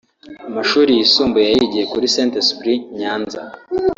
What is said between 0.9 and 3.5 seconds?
yisumbuye yayigiye kuri Sainte Esprit Nyanza